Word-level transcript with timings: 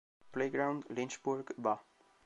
Playground, 0.31 0.85
Lynchburg, 0.89 1.53
Va.". 1.57 1.79